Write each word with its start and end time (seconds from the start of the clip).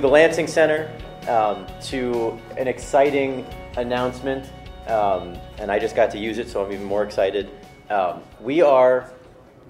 the 0.00 0.08
Lansing 0.08 0.46
Center, 0.46 0.90
um, 1.28 1.66
to 1.82 2.38
an 2.56 2.68
exciting 2.68 3.46
announcement. 3.76 4.50
Um, 4.86 5.36
and 5.58 5.70
I 5.70 5.78
just 5.78 5.96
got 5.96 6.10
to 6.12 6.18
use 6.18 6.38
it, 6.38 6.48
so 6.48 6.64
I'm 6.64 6.72
even 6.72 6.84
more 6.84 7.02
excited. 7.02 7.50
Um, 7.90 8.22
we 8.40 8.62
are 8.62 9.10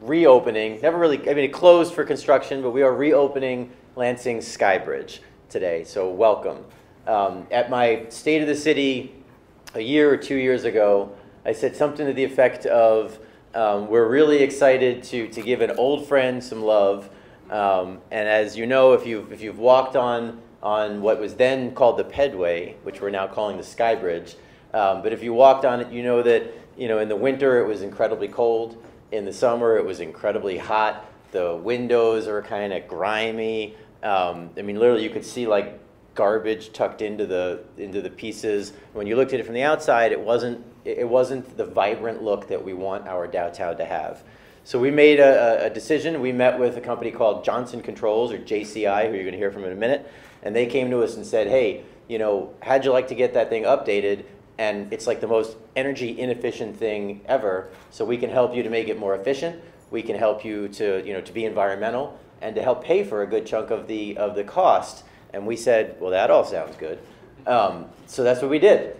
reopening, 0.02 0.80
never 0.80 0.98
really, 0.98 1.18
I 1.28 1.34
mean, 1.34 1.44
it 1.44 1.52
closed 1.52 1.94
for 1.94 2.04
construction, 2.04 2.62
but 2.62 2.70
we 2.70 2.82
are 2.82 2.94
reopening 2.94 3.72
Lansing 3.96 4.38
Skybridge 4.38 5.20
today, 5.48 5.82
so 5.84 6.10
welcome. 6.10 6.64
Um, 7.06 7.46
at 7.50 7.70
my 7.70 8.06
State 8.10 8.42
of 8.42 8.48
the 8.48 8.54
City 8.54 9.14
a 9.74 9.80
year 9.80 10.12
or 10.12 10.16
two 10.16 10.36
years 10.36 10.64
ago, 10.64 11.16
I 11.44 11.52
said 11.52 11.74
something 11.74 12.06
to 12.06 12.12
the 12.12 12.24
effect 12.24 12.66
of, 12.66 13.18
um, 13.54 13.88
we're 13.88 14.08
really 14.08 14.42
excited 14.42 15.02
to, 15.04 15.28
to 15.28 15.42
give 15.42 15.62
an 15.62 15.72
old 15.72 16.06
friend 16.06 16.44
some 16.44 16.62
love. 16.62 17.08
Um, 17.50 18.00
and 18.10 18.28
as 18.28 18.56
you 18.56 18.66
know, 18.66 18.92
if 18.92 19.06
you've, 19.06 19.32
if 19.32 19.40
you've 19.40 19.58
walked 19.58 19.96
on, 19.96 20.42
on 20.62 21.00
what 21.02 21.20
was 21.20 21.34
then 21.34 21.72
called 21.74 21.98
the 21.98 22.04
Pedway, 22.04 22.74
which 22.82 23.00
we're 23.00 23.10
now 23.10 23.26
calling 23.26 23.56
the 23.56 23.62
Sky 23.62 23.94
Bridge, 23.94 24.36
um, 24.74 25.02
but 25.02 25.12
if 25.12 25.22
you 25.22 25.32
walked 25.32 25.64
on 25.64 25.80
it, 25.80 25.92
you 25.92 26.02
know 26.02 26.22
that 26.22 26.52
you 26.76 26.88
know 26.88 26.98
in 26.98 27.08
the 27.08 27.16
winter 27.16 27.60
it 27.60 27.66
was 27.66 27.82
incredibly 27.82 28.28
cold. 28.28 28.82
In 29.10 29.24
the 29.24 29.32
summer 29.32 29.76
it 29.76 29.84
was 29.84 30.00
incredibly 30.00 30.58
hot. 30.58 31.06
The 31.30 31.56
windows 31.56 32.26
are 32.26 32.42
kind 32.42 32.72
of 32.72 32.86
grimy. 32.88 33.76
Um, 34.02 34.50
I 34.56 34.62
mean, 34.62 34.78
literally, 34.78 35.02
you 35.02 35.10
could 35.10 35.24
see 35.24 35.46
like 35.46 35.78
garbage 36.14 36.72
tucked 36.72 37.00
into 37.00 37.26
the 37.26 37.64
into 37.76 38.02
the 38.02 38.10
pieces. 38.10 38.72
When 38.92 39.06
you 39.06 39.16
looked 39.16 39.32
at 39.32 39.40
it 39.40 39.46
from 39.46 39.54
the 39.54 39.62
outside, 39.62 40.12
it 40.12 40.20
wasn't 40.20 40.64
it 40.84 41.08
wasn't 41.08 41.56
the 41.56 41.64
vibrant 41.64 42.22
look 42.22 42.48
that 42.48 42.62
we 42.62 42.74
want 42.74 43.08
our 43.08 43.26
downtown 43.26 43.76
to 43.78 43.84
have. 43.84 44.22
So 44.68 44.78
we 44.78 44.90
made 44.90 45.18
a, 45.18 45.64
a- 45.64 45.70
decision. 45.70 46.20
We 46.20 46.30
met 46.30 46.58
with 46.58 46.76
a 46.76 46.82
company 46.82 47.10
called 47.10 47.42
Johnson 47.42 47.80
Controls 47.80 48.30
or 48.30 48.38
JCI, 48.38 49.08
who 49.08 49.14
you're 49.14 49.22
going 49.22 49.32
to 49.32 49.38
hear 49.38 49.50
from 49.50 49.64
in 49.64 49.72
a 49.72 49.74
minute, 49.74 50.06
and 50.42 50.54
they 50.54 50.66
came 50.66 50.90
to 50.90 51.02
us 51.02 51.16
and 51.16 51.24
said, 51.24 51.46
"Hey, 51.46 51.84
you 52.06 52.18
know, 52.18 52.52
how'd 52.60 52.84
you 52.84 52.92
like 52.92 53.08
to 53.08 53.14
get 53.14 53.32
that 53.32 53.48
thing 53.48 53.62
updated?" 53.62 54.26
And 54.58 54.92
it's 54.92 55.06
like 55.06 55.22
the 55.22 55.26
most 55.26 55.56
energy 55.74 56.20
inefficient 56.20 56.76
thing 56.76 57.22
ever. 57.24 57.70
So 57.90 58.04
we 58.04 58.18
can 58.18 58.28
help 58.28 58.54
you 58.54 58.62
to 58.62 58.68
make 58.68 58.88
it 58.88 58.98
more 58.98 59.14
efficient. 59.14 59.58
We 59.90 60.02
can 60.02 60.16
help 60.16 60.44
you 60.44 60.68
to 60.68 61.02
you 61.02 61.14
know 61.14 61.22
to 61.22 61.32
be 61.32 61.46
environmental 61.46 62.20
and 62.42 62.54
to 62.54 62.62
help 62.62 62.84
pay 62.84 63.04
for 63.04 63.22
a 63.22 63.26
good 63.26 63.46
chunk 63.46 63.70
of 63.70 63.86
the 63.86 64.18
of 64.18 64.34
the 64.34 64.44
cost. 64.44 65.02
And 65.32 65.46
we 65.46 65.56
said, 65.56 65.96
"Well, 65.98 66.10
that 66.10 66.30
all 66.30 66.44
sounds 66.44 66.76
good." 66.76 66.98
Um, 67.46 67.86
so 68.06 68.22
that's 68.22 68.42
what 68.42 68.50
we 68.50 68.58
did. 68.58 68.98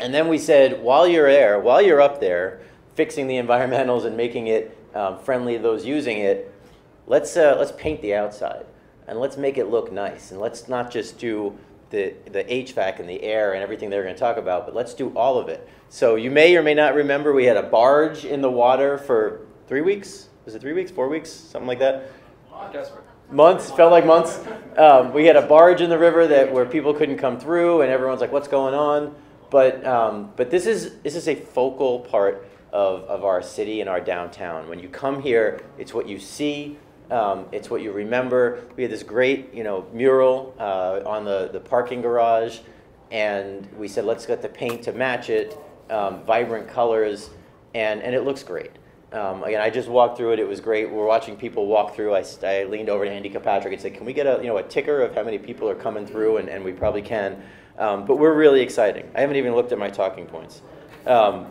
And 0.00 0.12
then 0.12 0.26
we 0.26 0.38
said, 0.38 0.82
while 0.82 1.06
you're 1.06 1.30
there, 1.30 1.60
while 1.60 1.80
you're 1.80 2.00
up 2.00 2.18
there, 2.18 2.62
fixing 2.96 3.28
the 3.28 3.36
environmentals 3.36 4.04
and 4.04 4.16
making 4.16 4.48
it 4.48 4.76
um, 4.94 5.18
friendly 5.18 5.56
to 5.56 5.62
those 5.62 5.84
using 5.84 6.18
it, 6.18 6.52
let's 7.06 7.36
uh, 7.36 7.56
let's 7.58 7.72
paint 7.72 8.00
the 8.02 8.14
outside 8.14 8.66
and 9.06 9.18
let's 9.18 9.36
make 9.36 9.58
it 9.58 9.66
look 9.66 9.92
nice. 9.92 10.30
And 10.30 10.40
let's 10.40 10.68
not 10.68 10.90
just 10.90 11.18
do 11.18 11.56
the 11.90 12.14
the 12.30 12.44
HVAC 12.44 13.00
and 13.00 13.08
the 13.08 13.22
air 13.22 13.52
and 13.54 13.62
everything 13.62 13.90
they're 13.90 14.02
going 14.02 14.14
to 14.14 14.20
talk 14.20 14.36
about, 14.36 14.66
but 14.66 14.74
let's 14.74 14.94
do 14.94 15.10
all 15.10 15.38
of 15.38 15.48
it. 15.48 15.68
So 15.88 16.16
you 16.16 16.30
may 16.30 16.56
or 16.56 16.62
may 16.62 16.74
not 16.74 16.94
remember 16.94 17.32
we 17.32 17.44
had 17.44 17.56
a 17.56 17.62
barge 17.62 18.24
in 18.24 18.40
the 18.40 18.50
water 18.50 18.98
for 18.98 19.46
three 19.66 19.82
weeks. 19.82 20.28
Was 20.44 20.54
it 20.54 20.60
three 20.60 20.72
weeks? 20.72 20.90
Four 20.90 21.08
weeks? 21.08 21.30
Something 21.30 21.68
like 21.68 21.78
that 21.78 22.10
months 23.30 23.70
felt 23.70 23.90
like 23.90 24.06
months 24.06 24.40
um, 24.76 25.12
we 25.12 25.24
had 25.26 25.36
a 25.36 25.42
barge 25.42 25.80
in 25.80 25.88
the 25.88 25.98
river 25.98 26.26
that 26.26 26.52
where 26.52 26.64
people 26.64 26.92
couldn't 26.92 27.16
come 27.16 27.38
through 27.38 27.80
and 27.80 27.90
everyone's 27.90 28.20
like 28.20 28.32
what's 28.32 28.48
going 28.48 28.74
on 28.74 29.14
but 29.50 29.84
um, 29.86 30.32
but 30.36 30.50
this 30.50 30.66
is 30.66 30.96
this 31.02 31.14
is 31.14 31.28
a 31.28 31.34
focal 31.34 32.00
part 32.00 32.46
of, 32.74 33.04
of 33.04 33.24
our 33.24 33.40
city 33.40 33.80
and 33.80 33.88
our 33.88 34.00
downtown 34.00 34.68
when 34.68 34.80
you 34.80 34.88
come 34.88 35.22
here 35.22 35.62
it's 35.78 35.94
what 35.94 36.08
you 36.08 36.18
see 36.18 36.76
um, 37.10 37.46
it's 37.52 37.70
what 37.70 37.80
you 37.80 37.92
remember 37.92 38.64
we 38.76 38.82
had 38.82 38.90
this 38.90 39.04
great 39.04 39.54
you 39.54 39.62
know 39.62 39.86
mural 39.92 40.54
uh, 40.58 41.00
on 41.06 41.24
the, 41.24 41.48
the 41.52 41.60
parking 41.60 42.02
garage 42.02 42.58
and 43.12 43.68
we 43.78 43.86
said 43.86 44.04
let's 44.04 44.26
get 44.26 44.42
the 44.42 44.48
paint 44.48 44.82
to 44.82 44.92
match 44.92 45.30
it 45.30 45.56
um, 45.88 46.24
vibrant 46.24 46.68
colors 46.68 47.30
and, 47.74 48.02
and 48.02 48.12
it 48.12 48.22
looks 48.22 48.42
great 48.42 48.72
um, 49.12 49.44
again, 49.44 49.60
I 49.60 49.70
just 49.70 49.88
walked 49.88 50.16
through 50.16 50.32
it. 50.32 50.40
It 50.40 50.48
was 50.48 50.60
great. 50.60 50.90
We're 50.90 51.06
watching 51.06 51.36
people 51.36 51.66
walk 51.66 51.94
through. 51.94 52.16
I, 52.16 52.24
I 52.42 52.64
leaned 52.64 52.88
over 52.88 53.04
to 53.04 53.10
Andy 53.12 53.28
Kilpatrick 53.28 53.72
and 53.72 53.80
said, 53.80 53.94
"Can 53.94 54.04
we 54.04 54.12
get 54.12 54.26
a 54.26 54.42
you 54.42 54.48
know 54.48 54.56
a 54.56 54.62
ticker 54.64 55.02
of 55.02 55.14
how 55.14 55.22
many 55.22 55.38
people 55.38 55.68
are 55.68 55.76
coming 55.76 56.04
through?" 56.04 56.38
And, 56.38 56.48
and 56.48 56.64
we 56.64 56.72
probably 56.72 57.02
can. 57.02 57.40
Um, 57.78 58.06
but 58.06 58.16
we're 58.16 58.34
really 58.34 58.60
exciting. 58.60 59.08
I 59.14 59.20
haven't 59.20 59.36
even 59.36 59.54
looked 59.54 59.70
at 59.70 59.78
my 59.78 59.88
talking 59.88 60.26
points. 60.26 60.62
Um, 61.06 61.46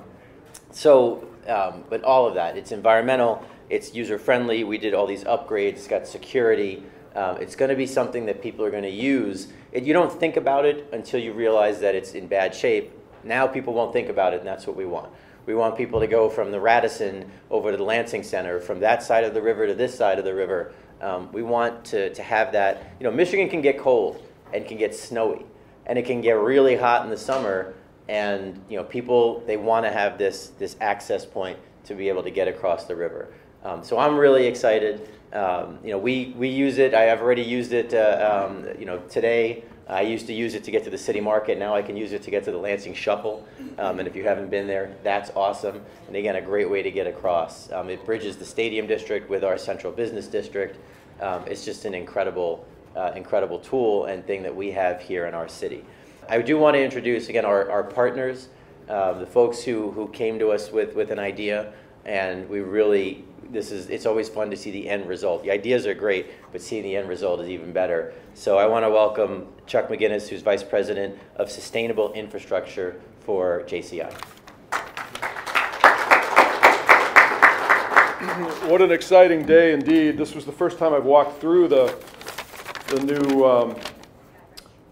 so, 0.74 1.28
um, 1.48 1.84
but 1.90 2.04
all 2.04 2.26
of 2.28 2.36
that. 2.36 2.58
It's 2.58 2.72
environmental. 2.72 3.46
It's 3.70 3.94
user 3.94 4.18
friendly. 4.18 4.64
We 4.64 4.78
did 4.78 4.94
all 4.94 5.08
these 5.08 5.24
upgrades. 5.24 5.74
It's 5.74 5.88
got 5.88 6.08
security. 6.08 6.84
Um, 7.16 7.38
it's 7.38 7.56
going 7.56 7.70
to 7.70 7.76
be 7.76 7.86
something 7.86 8.26
that 8.26 8.42
people 8.42 8.66
are 8.66 8.72
going 8.72 8.84
to 8.84 8.90
use. 8.90 9.48
It, 9.72 9.84
you 9.84 9.94
don't 9.94 10.12
think 10.12 10.36
about 10.36 10.66
it 10.66 10.88
until 10.92 11.20
you 11.20 11.32
realize 11.34 11.80
that 11.82 11.96
it's 11.96 12.14
in 12.14 12.28
bad 12.28 12.56
shape. 12.56 12.92
Now 13.24 13.48
people 13.48 13.74
won't 13.74 13.94
think 13.94 14.10
about 14.10 14.34
it, 14.34 14.40
and 14.40 14.48
that's 14.48 14.66
what 14.66 14.76
we 14.76 14.86
want. 14.86 15.10
We 15.46 15.56
want 15.56 15.78
people 15.78 16.00
to 16.00 16.08
go 16.08 16.30
from 16.30 16.52
the 16.52 16.60
Radisson 16.60 17.30
over 17.52 17.72
to 17.72 17.78
the 17.78 17.84
Lansing 17.84 18.24
Center, 18.24 18.60
from 18.60 18.80
that 18.80 19.04
side 19.04 19.24
of 19.26 19.34
the 19.34 19.42
river 19.42 19.68
to 19.68 19.76
this 19.76 19.96
side 19.96 20.18
of 20.18 20.26
the 20.26 20.34
river. 20.34 20.74
Um, 21.02 21.32
we 21.32 21.44
want 21.44 21.86
to, 21.86 22.14
to 22.14 22.24
have 22.24 22.54
that. 22.54 22.96
You 23.00 23.04
know, 23.04 23.12
Michigan 23.12 23.50
can 23.50 23.62
get 23.62 23.78
cold 23.78 24.26
and 24.54 24.66
can 24.66 24.78
get 24.78 24.96
snowy, 24.96 25.46
and 25.86 26.00
it 26.00 26.06
can 26.06 26.22
get 26.22 26.34
really 26.34 26.76
hot 26.76 27.04
in 27.04 27.10
the 27.10 27.18
summer. 27.18 27.74
And 28.09 28.62
you 28.69 28.78
know, 28.78 28.84
people 28.84 29.44
they 29.47 29.58
want 29.58 29.86
to 29.86 29.91
have 29.91 30.18
this 30.18 30.52
this 30.59 30.75
access 30.81 31.25
point 31.25 31.58
to 31.86 31.96
be 31.96 32.09
able 32.09 32.24
to 32.24 32.31
get 32.31 32.47
across 32.47 32.86
the 32.86 32.96
river. 32.96 33.28
Um, 33.64 33.84
so 33.84 33.97
I'm 33.97 34.18
really 34.18 34.46
excited. 34.46 35.09
Um, 35.31 35.80
you 35.84 35.91
know, 35.91 35.97
we, 35.97 36.34
we 36.38 36.47
use 36.47 36.78
it. 36.78 36.94
I 36.94 37.03
have 37.03 37.22
already 37.22 37.42
used 37.42 37.74
it. 37.74 37.94
Uh, 37.94 38.47
um, 38.50 38.68
you 38.78 38.86
know, 38.86 39.00
today 39.09 39.63
I 39.88 40.02
used 40.02 40.28
to 40.28 40.34
use 40.34 40.53
it 40.53 40.63
to 40.66 40.72
get 40.72 40.84
to 40.84 40.90
the 40.90 40.97
city 40.97 41.19
market. 41.19 41.58
Now 41.58 41.74
I 41.74 41.81
can 41.81 41.97
use 41.97 42.13
it 42.13 42.22
to 42.24 42.31
get 42.31 42.44
to 42.46 42.52
the 42.52 42.58
Lansing 42.58 42.94
Shuffle. 42.94 43.46
Um, 43.80 44.00
and 44.00 44.08
if 44.08 44.16
you 44.16 44.24
haven't 44.24 44.50
been 44.50 44.68
there, 44.68 44.96
that's 45.03 45.31
awesome. 45.36 45.81
And 46.08 46.16
again, 46.16 46.36
a 46.36 46.42
great 46.42 46.69
way 46.69 46.84
to 46.84 46.92
get 46.92 47.08
across. 47.08 47.72
Um, 47.72 47.90
it 47.90 48.06
bridges 48.06 48.38
the 48.38 48.46
Stadium 48.46 48.86
District 48.86 49.30
with 49.30 49.44
our 49.44 49.58
Central 49.58 49.92
Business 49.92 50.28
District. 50.28 50.78
Um, 51.22 51.44
it's 51.47 51.66
just 51.66 51.86
an 51.86 51.94
incredible, 51.94 52.66
uh, 52.96 53.13
incredible 53.16 53.59
tool 53.59 54.06
and 54.06 54.25
thing 54.25 54.44
that 54.44 54.56
we 54.56 54.72
have 54.72 55.02
here 55.02 55.25
in 55.25 55.34
our 55.34 55.47
city. 55.47 55.84
I 56.30 56.42
do 56.42 56.58
want 56.58 56.76
to 56.76 56.84
introduce 56.84 57.30
again 57.30 57.46
our, 57.46 57.70
our 57.70 57.84
partners, 57.84 58.50
uh, 58.90 59.14
the 59.14 59.26
folks 59.26 59.64
who, 59.64 59.92
who 59.92 60.08
came 60.10 60.40
to 60.40 60.52
us 60.52 60.72
with, 60.72 60.96
with 60.96 61.12
an 61.12 61.20
idea, 61.20 61.74
and 62.06 62.50
we 62.50 62.60
really 62.60 63.26
this 63.54 63.72
is 63.72 63.90
it's 63.90 64.06
always 64.06 64.28
fun 64.28 64.50
to 64.50 64.58
see 64.58 64.72
the 64.72 64.90
end 64.90 65.08
result. 65.08 65.44
The 65.44 65.52
ideas 65.52 65.86
are 65.86 65.94
great, 65.94 66.32
but 66.52 66.62
seeing 66.62 66.84
the 66.84 66.96
end 66.96 67.08
result 67.08 67.40
is 67.40 67.50
even 67.50 67.72
better. 67.72 68.14
So 68.34 68.58
I 68.58 68.66
want 68.66 68.84
to 68.84 68.90
welcome 68.90 69.48
Chuck 69.68 69.90
McGinnis, 69.90 70.28
who's 70.28 70.42
Vice 70.42 70.64
President 70.64 71.18
of 71.36 71.52
Sustainable 71.52 72.12
Infrastructure 72.14 73.00
for 73.22 73.64
JCI. 73.68 74.12
What 78.69 78.81
an 78.81 78.92
exciting 78.92 79.46
day 79.46 79.74
indeed. 79.74 80.18
This 80.18 80.34
was 80.34 80.46
the 80.46 80.52
first 80.52 80.80
time 80.80 80.94
I've 80.94 81.04
walked 81.04 81.42
through 81.42 81.68
the, 81.68 81.94
the 82.88 83.02
new 83.02 83.46
um, 83.46 83.76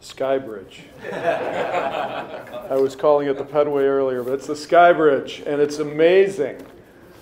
Sky 0.01 0.39
Bridge. 0.39 0.83
I 1.11 2.75
was 2.75 2.95
calling 2.95 3.27
it 3.27 3.37
the 3.37 3.45
Pedway 3.45 3.83
earlier, 3.83 4.23
but 4.23 4.33
it's 4.33 4.47
the 4.47 4.55
Sky 4.55 4.91
Bridge, 4.93 5.43
and 5.45 5.61
it's 5.61 5.77
amazing. 5.77 6.65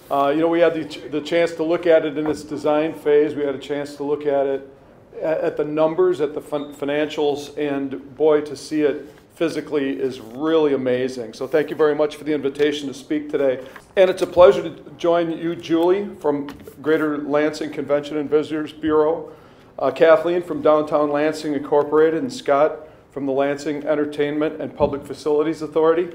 Uh, 0.09 0.31
you 0.33 0.39
know, 0.39 0.47
we 0.47 0.61
had 0.61 0.73
the, 0.73 0.85
ch- 0.85 1.11
the 1.11 1.21
chance 1.21 1.53
to 1.55 1.63
look 1.63 1.85
at 1.85 2.05
it 2.05 2.17
in 2.17 2.25
its 2.25 2.43
design 2.43 2.93
phase. 2.93 3.35
We 3.35 3.43
had 3.43 3.53
a 3.53 3.59
chance 3.59 3.95
to 3.97 4.03
look 4.03 4.25
at 4.25 4.47
it 4.47 4.73
at, 5.21 5.41
at 5.41 5.57
the 5.57 5.65
numbers, 5.65 6.21
at 6.21 6.33
the 6.33 6.41
fin- 6.41 6.73
financials, 6.73 7.55
and 7.57 8.15
boy, 8.15 8.41
to 8.41 8.55
see 8.55 8.81
it 8.81 9.13
physically 9.35 9.91
is 9.99 10.19
really 10.19 10.73
amazing. 10.73 11.33
So 11.33 11.47
thank 11.47 11.69
you 11.69 11.75
very 11.75 11.95
much 11.95 12.15
for 12.15 12.23
the 12.23 12.33
invitation 12.33 12.87
to 12.87 12.93
speak 12.93 13.29
today. 13.29 13.63
And 13.95 14.09
it's 14.09 14.21
a 14.21 14.27
pleasure 14.27 14.63
to 14.63 14.91
join 14.97 15.37
you, 15.37 15.55
Julie, 15.55 16.09
from 16.15 16.47
Greater 16.81 17.17
Lansing 17.19 17.71
Convention 17.71 18.17
and 18.17 18.29
Visitors 18.29 18.73
Bureau, 18.73 19.31
uh, 19.79 19.91
Kathleen 19.91 20.43
from 20.43 20.61
Downtown 20.61 21.09
Lansing 21.09 21.53
Incorporated, 21.53 22.21
and 22.21 22.31
Scott 22.31 22.89
from 23.11 23.25
the 23.25 23.31
Lansing 23.31 23.85
Entertainment 23.85 24.61
and 24.61 24.75
Public 24.75 25.05
Facilities 25.05 25.61
Authority 25.61 26.09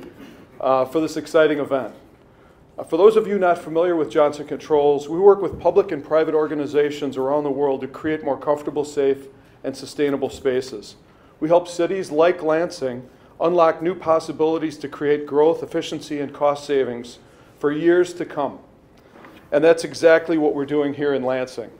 uh, 0.60 0.84
for 0.84 1.00
this 1.00 1.16
exciting 1.16 1.58
event. 1.58 1.94
Uh, 2.78 2.84
for 2.84 2.98
those 2.98 3.16
of 3.16 3.26
you 3.26 3.38
not 3.38 3.56
familiar 3.56 3.96
with 3.96 4.10
Johnson 4.10 4.46
Controls, 4.46 5.08
we 5.08 5.18
work 5.18 5.40
with 5.40 5.58
public 5.58 5.92
and 5.92 6.04
private 6.04 6.34
organizations 6.34 7.16
around 7.16 7.44
the 7.44 7.50
world 7.50 7.80
to 7.80 7.88
create 7.88 8.22
more 8.22 8.38
comfortable, 8.38 8.84
safe, 8.84 9.28
and 9.64 9.74
sustainable 9.74 10.28
spaces. 10.28 10.96
We 11.40 11.48
help 11.48 11.66
cities 11.66 12.10
like 12.10 12.42
Lansing 12.42 13.08
unlock 13.40 13.80
new 13.80 13.94
possibilities 13.94 14.76
to 14.78 14.88
create 14.88 15.26
growth, 15.26 15.62
efficiency, 15.62 16.20
and 16.20 16.34
cost 16.34 16.66
savings 16.66 17.18
for 17.58 17.72
years 17.72 18.12
to 18.14 18.26
come. 18.26 18.58
And 19.50 19.64
that's 19.64 19.84
exactly 19.84 20.36
what 20.36 20.54
we're 20.54 20.66
doing 20.66 20.94
here 20.94 21.14
in 21.14 21.22
Lansing. 21.22 21.70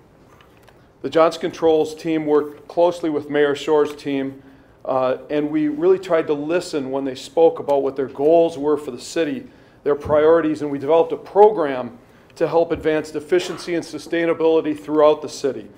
The 1.05 1.11
Johnson 1.11 1.43
Controls 1.43 1.95
team 1.95 2.25
worked 2.25 2.67
closely 2.67 3.11
with 3.11 3.29
Mayor 3.29 3.55
Schor's 3.55 3.95
team, 3.95 4.43
uh, 4.87 5.19
and 5.29 5.51
we 5.51 5.69
really 5.69 5.99
tried 5.99 6.27
to 6.29 6.33
listen 6.33 6.91
when 6.91 7.05
they 7.05 7.15
spoke 7.15 7.59
about 7.59 7.83
what 7.83 7.95
their 7.95 8.09
goals 8.09 8.57
were 8.57 8.79
for 8.79 8.91
the 8.91 8.99
city, 8.99 9.47
their 9.83 9.97
priorities, 9.97 10.63
and 10.63 10.71
we 10.71 10.79
developed 10.79 11.13
a 11.13 11.19
program 11.19 11.99
to 12.37 12.49
help 12.49 12.73
advance 12.73 13.15
efficiency 13.15 13.75
and 13.75 13.85
sustainability 13.85 14.75
throughout 14.75 15.21
the 15.21 15.29
city, 15.29 15.69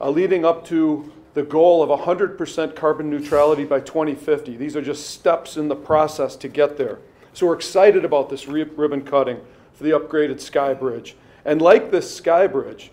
uh, 0.00 0.10
leading 0.10 0.44
up 0.44 0.64
to 0.66 1.12
the 1.34 1.42
goal 1.42 1.82
of 1.82 1.90
100% 1.90 2.76
carbon 2.76 3.10
neutrality 3.10 3.64
by 3.64 3.80
2050. 3.80 4.56
These 4.56 4.76
are 4.76 4.82
just 4.82 5.10
steps 5.10 5.56
in 5.56 5.66
the 5.66 5.74
process 5.74 6.36
to 6.36 6.46
get 6.46 6.78
there. 6.78 7.00
So 7.32 7.48
we're 7.48 7.56
excited 7.56 8.04
about 8.04 8.30
this 8.30 8.46
ribbon 8.46 9.02
cutting 9.02 9.40
for 9.74 9.82
the 9.82 9.90
upgraded 9.90 10.38
Sky 10.38 10.72
Bridge. 10.72 11.16
And 11.44 11.60
like 11.60 11.90
this 11.90 12.14
Sky 12.14 12.46
Bridge, 12.46 12.92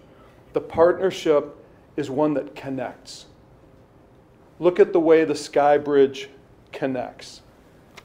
the 0.54 0.62
partnership 0.62 1.56
is 1.96 2.10
one 2.10 2.34
that 2.34 2.56
connects. 2.56 3.26
Look 4.60 4.80
at 4.80 4.94
the 4.94 5.00
way 5.00 5.24
the 5.24 5.36
Sky 5.36 5.78
Bridge 5.78 6.30
connects. 6.72 7.42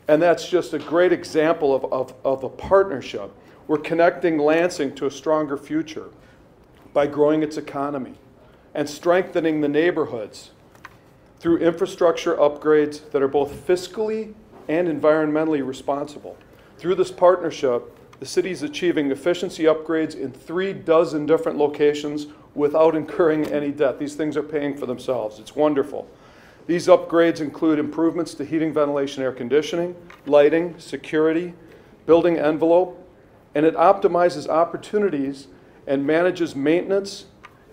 And 0.09 0.21
that's 0.21 0.49
just 0.49 0.75
a 0.75 0.79
great 0.79 1.13
example 1.13 1.75
of, 1.75 1.85
of, 1.93 2.15
of 2.25 2.45
a 2.45 2.49
partnership. 2.49 3.31
We're 3.69 3.79
connecting 3.79 4.39
Lansing 4.39 4.95
to 4.97 5.07
a 5.07 5.11
stronger 5.11 5.57
future 5.57 6.11
by 6.93 7.07
growing 7.07 7.43
its 7.43 7.57
economy 7.57 8.15
and 8.75 8.89
strengthening 8.89 9.61
the 9.61 9.69
neighborhoods 9.69 10.51
through 11.39 11.59
infrastructure 11.59 12.35
upgrades 12.37 13.09
that 13.13 13.23
are 13.23 13.29
both 13.29 13.67
fiscally 13.67 14.35
and 14.69 14.89
environmentally 14.89 15.65
responsible. 15.65 16.37
Through 16.79 16.97
this 16.97 17.11
partnership, 17.11 17.97
the 18.21 18.27
city 18.27 18.51
is 18.51 18.63
achieving 18.63 19.11
efficiency 19.11 19.65
upgrades 19.65 20.15
in 20.15 20.33
three 20.33 20.73
dozen 20.73 21.27
different 21.27 21.57
locations 21.57 22.27
without 22.55 22.95
incurring 22.95 23.47
any 23.47 23.71
debt. 23.71 23.99
These 23.99 24.15
things 24.15 24.37
are 24.37 24.43
paying 24.43 24.77
for 24.77 24.87
themselves. 24.87 25.39
It's 25.39 25.55
wonderful. 25.55 26.09
These 26.67 26.87
upgrades 26.87 27.41
include 27.41 27.79
improvements 27.79 28.35
to 28.35 28.45
heating, 28.45 28.73
ventilation, 28.73 29.23
air 29.23 29.33
conditioning, 29.33 29.95
lighting, 30.27 30.79
security, 30.79 31.55
building 32.07 32.39
envelope, 32.39 32.97
and 33.55 33.67
it 33.67 33.75
optimizes 33.75 34.49
opportunities 34.49 35.49
and 35.87 36.07
manages 36.07 36.55
maintenance 36.55 37.27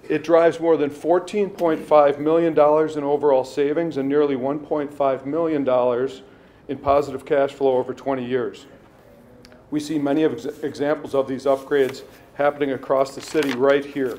it 0.10 0.24
drives 0.24 0.60
more 0.60 0.78
than 0.78 0.90
$14.5 0.90 2.20
million 2.20 2.54
in 2.54 3.04
overall 3.04 3.44
savings 3.44 3.98
and 3.98 4.08
nearly 4.08 4.36
$1.5 4.36 5.26
million 5.26 6.10
in 6.70 6.78
positive 6.78 7.26
cash 7.26 7.52
flow 7.52 7.78
over 7.78 7.94
20 7.94 8.26
years. 8.26 8.68
We 9.70 9.82
see 9.82 10.00
many 10.00 10.24
of 10.24 10.34
ex 10.34 10.46
examples 10.64 11.14
of 11.14 11.28
these 11.28 11.44
upgrades 11.44 12.04
happening 12.36 12.72
across 12.72 13.16
the 13.16 13.22
city 13.22 13.52
right 13.54 13.84
here. 13.84 14.18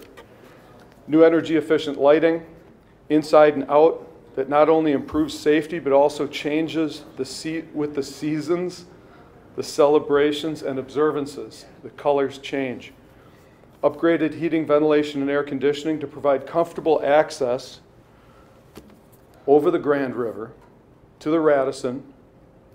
New 1.09 1.25
energy 1.25 1.57
efficient 1.57 1.99
lighting, 1.99 2.47
inside 3.09 3.55
and 3.55 3.69
out, 3.69 4.05
that 4.37 4.49
not 4.49 4.69
only 4.69 4.93
improves 4.93 5.37
safety 5.37 5.81
but 5.81 5.93
also 5.93 6.27
changes 6.29 7.05
the 7.17 7.25
seat 7.25 7.65
with 7.75 7.97
the 7.97 8.03
seasons, 8.03 8.85
the 9.57 9.63
celebrations, 9.65 10.63
and 10.63 10.79
observances. 10.79 11.65
The 11.83 11.91
colors 11.91 12.39
change 12.39 12.93
upgraded 13.83 14.35
heating, 14.35 14.67
ventilation, 14.67 15.21
and 15.21 15.31
air 15.31 15.43
conditioning 15.43 16.01
to 16.01 16.07
provide 16.07 16.47
comfortable 16.47 17.01
access 17.05 17.81
over 19.47 19.71
the 19.71 19.79
Grand 19.79 20.17
River 20.17 20.53
to 21.21 21.31
the 21.31 21.41
Radisson 21.41 22.03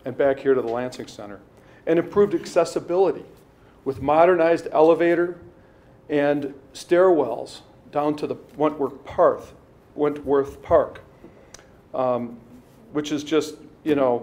and 0.06 0.18
back 0.18 0.39
here 0.39 0.53
to 0.53 0.62
the 0.62 0.68
Lansing 0.68 1.07
Center, 1.07 1.39
and 1.85 2.00
improved 2.00 2.33
accessibility 2.33 3.24
with 3.85 4.01
modernized 4.01 4.68
elevator 4.71 5.39
and 6.09 6.53
stairwells 6.74 7.62
down 7.94 8.16
to 8.16 8.28
the 8.28 8.36
Wentworth 8.57 9.06
Park, 9.06 9.44
Wentworth 9.95 10.62
Park, 10.63 11.01
um, 11.94 12.38
which 12.92 13.12
is 13.12 13.24
just, 13.24 13.56
you 13.84 13.95
know, 13.95 14.18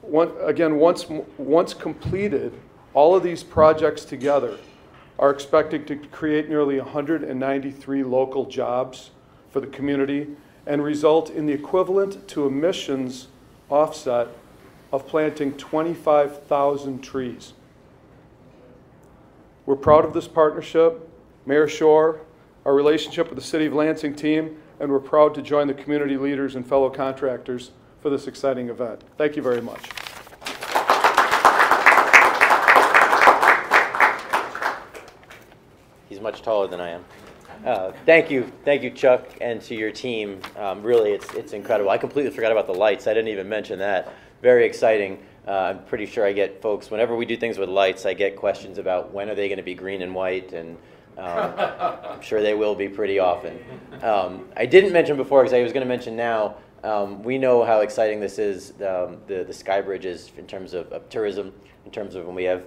one, 0.00 0.32
again, 0.40 0.76
once, 0.76 1.06
once 1.36 1.74
completed, 1.74 2.52
all 2.94 3.14
of 3.14 3.22
these 3.22 3.44
projects 3.44 4.04
together 4.04 4.58
are 5.18 5.30
expected 5.30 5.86
to 5.86 5.96
create 5.96 6.48
nearly 6.48 6.80
193 6.80 8.02
local 8.02 8.46
jobs 8.46 9.10
for 9.50 9.60
the 9.60 9.66
community 9.66 10.28
and 10.66 10.82
result 10.82 11.28
in 11.28 11.44
the 11.44 11.52
equivalent 11.52 12.26
to 12.28 12.46
emissions 12.46 13.28
offset 13.68 14.28
of 14.92 15.06
planting 15.06 15.52
25,000 15.58 17.02
trees. 17.02 17.52
We're 19.66 19.76
proud 19.76 20.04
of 20.04 20.14
this 20.14 20.26
partnership, 20.26 21.08
Mayor 21.44 21.68
Schor, 21.68 22.20
our 22.64 22.74
relationship 22.74 23.28
with 23.28 23.36
the 23.36 23.44
City 23.44 23.66
of 23.66 23.72
Lansing 23.72 24.14
team, 24.14 24.56
and 24.78 24.90
we're 24.90 25.00
proud 25.00 25.34
to 25.34 25.42
join 25.42 25.66
the 25.66 25.74
community 25.74 26.16
leaders 26.16 26.54
and 26.54 26.66
fellow 26.66 26.90
contractors 26.90 27.72
for 28.00 28.10
this 28.10 28.26
exciting 28.26 28.68
event. 28.68 29.02
Thank 29.16 29.36
you 29.36 29.42
very 29.42 29.60
much. 29.60 29.80
He's 36.08 36.20
much 36.20 36.42
taller 36.42 36.68
than 36.68 36.80
I 36.80 36.90
am. 36.90 37.04
Uh, 37.64 37.92
thank 38.06 38.30
you, 38.30 38.50
thank 38.64 38.82
you, 38.82 38.90
Chuck, 38.90 39.28
and 39.40 39.60
to 39.62 39.74
your 39.74 39.92
team. 39.92 40.40
Um, 40.56 40.82
really, 40.82 41.12
it's 41.12 41.32
it's 41.34 41.52
incredible. 41.52 41.90
I 41.90 41.98
completely 41.98 42.32
forgot 42.32 42.50
about 42.50 42.66
the 42.66 42.74
lights. 42.74 43.06
I 43.06 43.14
didn't 43.14 43.28
even 43.28 43.48
mention 43.48 43.78
that. 43.78 44.12
Very 44.40 44.66
exciting. 44.66 45.22
Uh, 45.46 45.50
I'm 45.50 45.84
pretty 45.84 46.06
sure 46.06 46.26
I 46.26 46.32
get 46.32 46.60
folks 46.60 46.90
whenever 46.90 47.14
we 47.14 47.24
do 47.24 47.36
things 47.36 47.58
with 47.58 47.68
lights. 47.68 48.04
I 48.04 48.14
get 48.14 48.36
questions 48.36 48.78
about 48.78 49.12
when 49.12 49.28
are 49.28 49.34
they 49.36 49.48
going 49.48 49.58
to 49.58 49.64
be 49.64 49.74
green 49.74 50.02
and 50.02 50.12
white, 50.12 50.52
and 50.52 50.76
um, 51.18 51.54
I'm 51.56 52.22
sure 52.22 52.40
they 52.40 52.54
will 52.54 52.74
be 52.74 52.88
pretty 52.88 53.18
often. 53.18 53.58
Um, 54.02 54.48
I 54.56 54.66
didn't 54.66 54.92
mention 54.92 55.16
before 55.16 55.42
because 55.42 55.52
I 55.52 55.62
was 55.62 55.72
going 55.72 55.84
to 55.84 55.88
mention 55.88 56.16
now. 56.16 56.56
Um, 56.82 57.22
we 57.22 57.38
know 57.38 57.64
how 57.64 57.80
exciting 57.80 58.20
this 58.20 58.38
is. 58.38 58.70
Um, 58.80 59.18
the 59.26 59.44
the 59.46 59.52
Sky 59.52 59.80
Bridge 59.80 60.04
is 60.04 60.32
in 60.36 60.46
terms 60.46 60.74
of, 60.74 60.90
of 60.90 61.08
tourism, 61.08 61.52
in 61.84 61.90
terms 61.92 62.14
of 62.14 62.26
when 62.26 62.34
we 62.34 62.44
have 62.44 62.64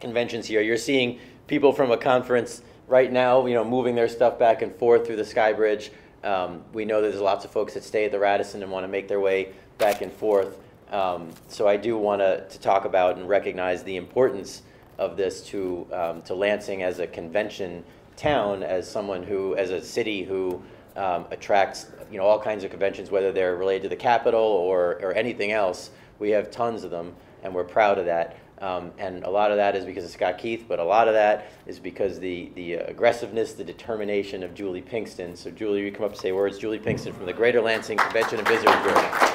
conventions 0.00 0.46
here. 0.46 0.60
You're 0.60 0.76
seeing 0.76 1.18
people 1.46 1.72
from 1.72 1.90
a 1.90 1.96
conference 1.96 2.62
right 2.86 3.10
now, 3.10 3.46
you 3.46 3.54
know, 3.54 3.64
moving 3.64 3.94
their 3.94 4.08
stuff 4.08 4.38
back 4.38 4.62
and 4.62 4.74
forth 4.76 5.06
through 5.06 5.16
the 5.16 5.24
Sky 5.24 5.52
Bridge. 5.52 5.90
Um, 6.22 6.62
we 6.72 6.84
know 6.84 7.00
that 7.00 7.08
there's 7.08 7.20
lots 7.20 7.44
of 7.44 7.50
folks 7.50 7.74
that 7.74 7.84
stay 7.84 8.04
at 8.04 8.12
the 8.12 8.18
Radisson 8.18 8.62
and 8.62 8.70
want 8.70 8.84
to 8.84 8.88
make 8.88 9.08
their 9.08 9.20
way 9.20 9.52
back 9.78 10.02
and 10.02 10.12
forth. 10.12 10.58
So 10.90 11.68
I 11.68 11.76
do 11.76 11.98
want 11.98 12.20
to 12.20 12.58
talk 12.60 12.84
about 12.84 13.16
and 13.16 13.28
recognize 13.28 13.82
the 13.82 13.96
importance 13.96 14.62
of 14.98 15.16
this 15.16 15.42
to 15.42 15.86
um, 15.92 16.22
to 16.22 16.34
Lansing 16.34 16.82
as 16.82 16.98
a 16.98 17.06
convention 17.06 17.84
town, 18.16 18.62
as 18.62 18.90
someone 18.90 19.22
who, 19.22 19.54
as 19.54 19.70
a 19.70 19.82
city 19.82 20.24
who 20.24 20.60
um, 20.96 21.26
attracts 21.30 21.86
you 22.10 22.18
know 22.18 22.24
all 22.24 22.40
kinds 22.40 22.64
of 22.64 22.70
conventions, 22.70 23.10
whether 23.10 23.32
they're 23.32 23.56
related 23.56 23.84
to 23.84 23.88
the 23.88 23.96
capital 23.96 24.40
or 24.40 24.98
or 25.02 25.12
anything 25.12 25.52
else. 25.52 25.90
We 26.18 26.30
have 26.30 26.50
tons 26.50 26.82
of 26.82 26.90
them, 26.90 27.14
and 27.42 27.54
we're 27.54 27.64
proud 27.64 27.98
of 27.98 28.06
that. 28.06 28.36
Um, 28.60 28.90
and 28.98 29.22
a 29.22 29.30
lot 29.30 29.52
of 29.52 29.56
that 29.58 29.76
is 29.76 29.84
because 29.84 30.04
of 30.04 30.10
Scott 30.10 30.36
Keith, 30.36 30.64
but 30.66 30.80
a 30.80 30.84
lot 30.84 31.06
of 31.06 31.14
that 31.14 31.52
is 31.66 31.78
because 31.78 32.18
the 32.18 32.50
the 32.56 32.74
aggressiveness, 32.74 33.52
the 33.52 33.62
determination 33.62 34.42
of 34.42 34.52
Julie 34.52 34.82
Pingston. 34.82 35.36
So 35.36 35.52
Julie, 35.52 35.82
you 35.82 35.92
come 35.92 36.04
up 36.04 36.12
and 36.12 36.20
say 36.20 36.32
words. 36.32 36.58
Julie 36.58 36.80
Pingston 36.80 37.14
from 37.14 37.26
the 37.26 37.32
Greater 37.32 37.60
Lansing 37.60 37.98
Convention 37.98 38.40
and 38.40 38.48
Visitors 38.48 38.74
Bureau. 38.82 39.28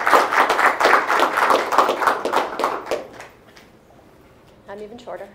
I'm 4.68 4.82
even 4.82 4.98
shorter. 4.98 5.30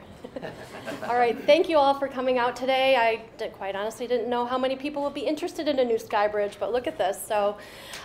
All 1.08 1.16
right, 1.16 1.36
thank 1.46 1.68
you 1.68 1.76
all 1.78 1.94
for 1.94 2.08
coming 2.08 2.38
out 2.38 2.56
today. 2.56 2.96
I 2.96 3.22
did, 3.36 3.52
quite 3.52 3.74
honestly 3.74 4.06
didn't 4.06 4.28
know 4.28 4.44
how 4.44 4.58
many 4.58 4.76
people 4.76 5.02
would 5.02 5.14
be 5.14 5.20
interested 5.20 5.68
in 5.68 5.78
a 5.78 5.84
new 5.84 5.98
Sky 5.98 6.28
Bridge, 6.28 6.56
but 6.58 6.72
look 6.72 6.86
at 6.86 6.98
this. 6.98 7.20
So, 7.26 7.56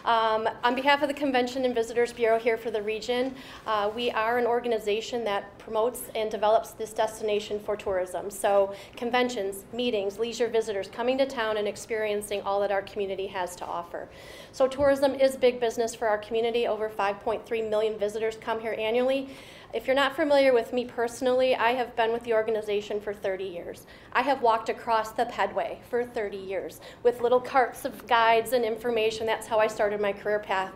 um, 0.06 0.48
on 0.64 0.76
behalf 0.76 1.02
of 1.02 1.08
the 1.08 1.14
Convention 1.14 1.66
and 1.66 1.74
Visitors 1.74 2.14
Bureau 2.14 2.40
here 2.40 2.58
for 2.58 2.72
the 2.72 2.82
region, 2.82 3.36
uh, 3.68 3.92
we 3.94 4.12
are 4.12 4.38
an 4.38 4.46
organization 4.46 5.24
that 5.26 5.58
promotes 5.60 6.04
and 6.16 6.30
develops 6.30 6.72
this 6.72 6.94
destination 6.94 7.60
for 7.60 7.76
tourism. 7.76 8.30
So, 8.30 8.74
conventions, 8.96 9.66
meetings, 9.74 10.20
leisure 10.20 10.48
visitors 10.48 10.88
coming 10.88 11.18
to 11.18 11.26
town 11.26 11.58
and 11.58 11.68
experiencing 11.68 12.42
all 12.42 12.60
that 12.62 12.72
our 12.72 12.82
community 12.82 13.28
has 13.28 13.56
to 13.58 13.66
offer. 13.66 14.08
So, 14.52 14.68
tourism 14.68 15.16
is 15.16 15.36
big 15.36 15.60
business 15.60 15.96
for 15.96 16.08
our 16.08 16.18
community. 16.18 16.68
Over 16.68 16.90
5.3 16.90 17.70
million 17.70 17.98
visitors 17.98 18.38
come 18.40 18.60
here 18.60 18.76
annually. 18.78 19.30
If 19.74 19.88
you're 19.88 19.96
not 19.96 20.16
familiar 20.16 20.54
with 20.54 20.72
me 20.72 20.86
personally, 20.86 21.56
I 21.56 21.72
have 21.72 21.96
been 21.96 22.14
with 22.14 22.22
the 22.26 22.34
organization 22.34 23.02
for 23.02 23.12
30 23.12 23.44
years. 23.44 23.88
I 24.14 24.22
have 24.22 24.44
walked 24.44 24.70
across 24.70 25.14
the 25.14 25.26
Pedway 25.26 25.82
for 25.90 26.06
30 26.06 26.38
years 26.38 26.80
with 27.02 27.22
little 27.22 27.40
carts 27.42 27.84
of 27.84 28.06
guides 28.06 28.54
and 28.54 28.64
information. 28.64 29.26
That's 29.26 29.48
how 29.48 29.58
I 29.58 29.66
started 29.66 30.00
my 30.00 30.14
career 30.14 30.38
path. 30.38 30.72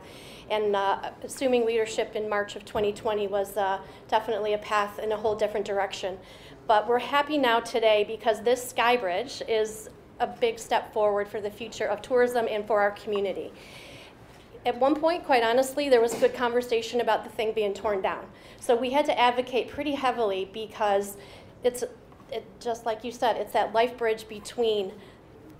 And 0.49 0.75
uh, 0.75 1.11
assuming 1.23 1.63
leadership 1.63 2.15
in 2.15 2.27
March 2.27 2.55
of 2.55 2.65
2020 2.65 3.27
was 3.27 3.55
uh, 3.55 3.81
definitely 4.07 4.53
a 4.53 4.57
path 4.57 4.97
in 4.97 5.11
a 5.11 5.17
whole 5.17 5.35
different 5.35 5.67
direction. 5.67 6.17
But 6.65 6.87
we're 6.87 6.97
happy 6.97 7.37
now 7.37 7.59
today 7.59 8.03
because 8.03 8.41
this 8.41 8.67
Sky 8.67 8.97
Bridge 8.97 9.43
is 9.47 9.91
a 10.19 10.25
big 10.25 10.57
step 10.57 10.91
forward 10.91 11.27
for 11.27 11.39
the 11.39 11.51
future 11.51 11.85
of 11.85 12.01
tourism 12.01 12.47
and 12.49 12.65
for 12.65 12.81
our 12.81 12.91
community. 12.91 13.53
At 14.67 14.77
one 14.81 14.95
point, 14.95 15.23
quite 15.23 15.43
honestly, 15.43 15.87
there 15.87 16.01
was 16.01 16.13
good 16.15 16.33
conversation 16.33 16.99
about 16.99 17.23
the 17.23 17.29
thing 17.29 17.53
being 17.53 17.73
torn 17.73 18.01
down. 18.01 18.25
So 18.59 18.75
we 18.75 18.89
had 18.89 19.05
to 19.05 19.17
advocate 19.17 19.69
pretty 19.69 19.93
heavily 19.93 20.49
because 20.51 21.15
it's 21.63 21.85
it, 22.33 22.45
just 22.59 22.85
like 22.85 23.05
you 23.05 23.13
said, 23.13 23.37
it's 23.37 23.53
that 23.53 23.71
life 23.71 23.95
bridge 23.95 24.27
between 24.27 24.91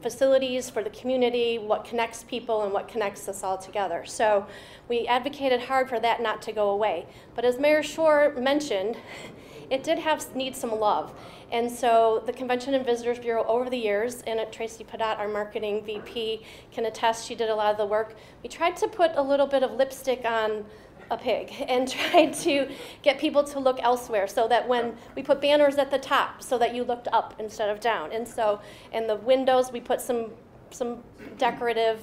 facilities 0.02 0.70
for 0.70 0.84
the 0.84 0.90
community, 0.90 1.58
what 1.58 1.86
connects 1.86 2.26
people, 2.26 2.64
and 2.64 2.74
what 2.74 2.90
connects 2.90 3.30
us 3.30 3.46
all 3.46 3.58
together. 3.58 4.04
So 4.06 4.46
we 4.90 5.08
advocated 5.08 5.62
hard 5.62 5.88
for 5.88 6.02
that 6.02 6.22
not 6.22 6.42
to 6.42 6.52
go 6.52 6.72
away. 6.72 7.06
But 7.34 7.46
as 7.46 7.58
Mayor 7.58 7.84
Schor 7.84 8.34
mentioned, 8.38 8.98
it 9.70 9.84
did 9.84 10.00
have 10.00 10.36
need 10.36 10.56
some 10.56 10.78
love. 10.80 11.14
And 11.52 11.72
so 11.72 12.24
the 12.26 12.34
Convention 12.34 12.74
and 12.74 12.86
Visitors 12.86 13.20
Bureau 13.20 13.46
over 13.46 13.70
the 13.70 13.78
years, 13.78 14.22
and 14.28 14.40
Tracy 14.52 14.84
Padot, 14.84 15.18
our 15.18 15.28
marketing 15.28 15.84
VP, 15.84 16.44
can 16.72 16.86
attest 16.86 17.28
she 17.28 17.36
did 17.36 17.50
a 17.50 17.56
lot 17.56 17.72
of 17.72 17.78
the 17.78 17.86
work. 17.86 18.16
We 18.44 18.50
tried 18.50 18.76
to 18.78 18.88
put 18.88 19.12
a 19.16 19.22
little 19.22 19.48
bit 19.48 19.64
of 19.64 19.72
lipstick 19.74 20.26
on 20.26 20.66
a 21.10 21.18
pig 21.18 21.54
and 21.68 21.88
tried 21.88 22.34
to 22.34 22.70
get 23.02 23.20
people 23.20 23.44
to 23.44 23.60
look 23.60 23.80
elsewhere 23.82 24.28
so 24.28 24.48
that 24.48 24.68
when 24.68 24.96
we 25.16 25.24
put 25.24 25.42
banners 25.42 25.76
at 25.76 25.92
the 25.92 26.00
top 26.00 26.42
so 26.42 26.58
that 26.58 26.74
you 26.76 26.84
looked 26.84 27.08
up 27.10 27.34
instead 27.40 27.70
of 27.70 27.80
down. 27.80 28.12
And 28.12 28.28
so 28.28 28.60
in 28.92 29.08
the 29.08 29.16
windows 29.16 29.72
we 29.72 29.80
put 29.80 30.02
some 30.02 30.32
some 30.70 31.02
decorative 31.38 32.02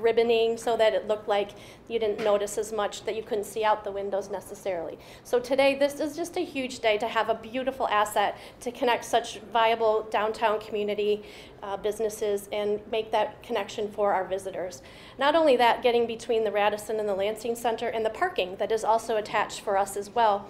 ribboning 0.00 0.58
so 0.58 0.76
that 0.76 0.94
it 0.94 1.08
looked 1.08 1.28
like 1.28 1.50
you 1.88 1.98
didn't 1.98 2.22
notice 2.22 2.58
as 2.58 2.72
much 2.72 3.04
that 3.04 3.16
you 3.16 3.22
couldn't 3.22 3.44
see 3.44 3.64
out 3.64 3.84
the 3.84 3.90
windows 3.90 4.30
necessarily. 4.30 4.98
So 5.24 5.38
today, 5.38 5.74
this 5.78 6.00
is 6.00 6.16
just 6.16 6.36
a 6.36 6.44
huge 6.44 6.80
day 6.80 6.98
to 6.98 7.08
have 7.08 7.28
a 7.28 7.34
beautiful 7.34 7.88
asset 7.88 8.36
to 8.60 8.70
connect 8.70 9.04
such 9.04 9.40
viable 9.52 10.06
downtown 10.10 10.60
community 10.60 11.22
uh, 11.62 11.76
businesses 11.76 12.48
and 12.52 12.80
make 12.90 13.10
that 13.12 13.42
connection 13.42 13.90
for 13.90 14.12
our 14.12 14.24
visitors. 14.24 14.82
Not 15.18 15.34
only 15.34 15.56
that, 15.56 15.82
getting 15.82 16.06
between 16.06 16.44
the 16.44 16.52
Radisson 16.52 17.00
and 17.00 17.08
the 17.08 17.14
Lansing 17.14 17.56
Center 17.56 17.88
and 17.88 18.04
the 18.04 18.10
parking 18.10 18.56
that 18.56 18.70
is 18.70 18.84
also 18.84 19.16
attached 19.16 19.60
for 19.60 19.76
us 19.76 19.96
as 19.96 20.10
well. 20.10 20.48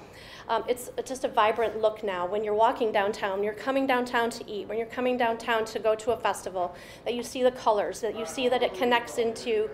Um, 0.48 0.64
it's 0.68 0.90
just 1.04 1.24
a 1.24 1.28
vibrant 1.28 1.80
look 1.80 2.04
now. 2.04 2.26
When 2.26 2.44
you're 2.44 2.54
walking 2.54 2.92
downtown, 2.92 3.42
you're 3.42 3.52
coming 3.52 3.86
downtown 3.86 4.30
to 4.30 4.48
eat, 4.50 4.68
when 4.68 4.78
you're 4.78 4.86
coming 4.86 5.16
downtown 5.16 5.64
to 5.66 5.78
go 5.78 5.94
to 5.96 6.12
a 6.12 6.16
festival, 6.16 6.74
that 7.04 7.14
you 7.14 7.22
see 7.22 7.42
the 7.42 7.50
colors, 7.50 8.00
that 8.00 8.16
you 8.16 8.24
see 8.26 8.48
that 8.48 8.62
it 8.62 8.74
connects 8.74 9.18
into 9.18 9.68